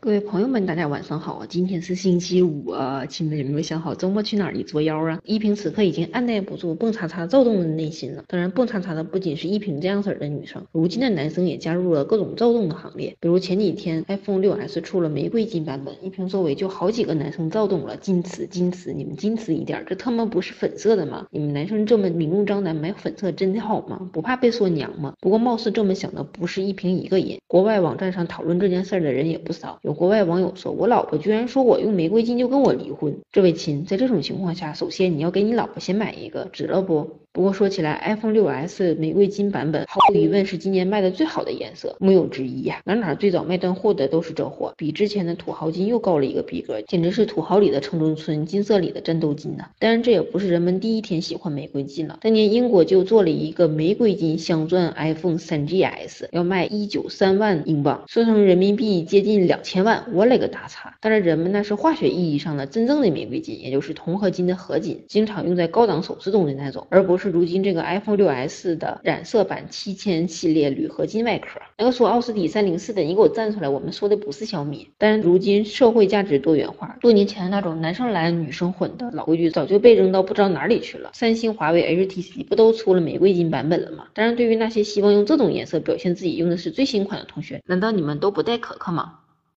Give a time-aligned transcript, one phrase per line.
[0.00, 1.46] 各位朋友们，大家晚上好啊！
[1.48, 5.20] 今天是星期五啊，亲们有没有想好周末去哪儿一作妖啊？
[5.24, 8.22] 依萍此刻已经按耐不住蹦擦擦躁动的内心了。
[8.28, 13.16] 当然，蹦擦擦的不仅是依萍这样式的女生，如今的男生也加入了各种躁动的行列。
[13.18, 21.26] 比如前几天 iPhone 6s 出了玫瑰金版本，依萍周围就好几个男生躁动了，矜持矜持，你们矜持一点，这他妈不是粉色的吗？
[21.32, 24.08] 你们男生这么明目张胆买粉色真的好吗？
[24.12, 25.14] 不怕被说娘吗？
[25.20, 30.70] 不过貌似这么想的不是依萍一个人，国外网站上讨论这件事儿的人也不少，有国外网友说。
[30.70, 37.20] 我老婆居然说我用玫瑰金就跟我离婚，这位亲，在这种情况下，首先你要给你老婆先买一个，值了不？
[37.38, 42.80] 不过说起来，iPhone 6s 玫瑰金版本毫无疑问是今年卖的最好的颜色，木有之一呀。
[42.84, 49.70] 哪哪最早卖断货的都是这货，比之前的土豪金又高了一个逼格，简直是土豪里的城中村，金色里的战斗金呐。
[49.78, 52.18] 当然，这也不是人们第一天喜欢玫瑰金了。
[52.20, 60.04] 当年英国就做了一个玫瑰金镶钻 iPhone 3GS，要卖一九三万英镑，算成人民币接近两千万。
[60.12, 60.92] 我勒个大擦！
[61.00, 67.27] 但是人们那是化学意义上的真正的玫瑰金，也就是铜合金的合金，经常用在高档首饰中的那种，而不是。
[67.28, 73.68] 如今这个 iPhone 6s 的染色版七千系列铝合金外壳，那个说奥斯底三零四的，你给我站出来！
[73.68, 74.88] 我们说的不是小米。
[74.98, 81.10] 但如今社会价值多元化，多年前那种男生蓝女生混的老规矩早就被扔到不知道哪里去了。
[81.12, 84.06] 三星、华为、HTC 不都出了玫瑰金版本了吗？
[84.14, 89.18] 当然，对于那些希望用这种颜色表现自己用的是最新款的同学，难道你们都不带可可吗？